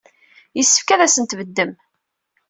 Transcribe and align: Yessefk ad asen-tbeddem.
Yessefk 0.57 0.89
ad 0.89 1.01
asen-tbeddem. 1.05 1.71